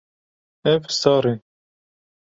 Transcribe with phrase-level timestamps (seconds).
[0.73, 1.35] Ev sar e.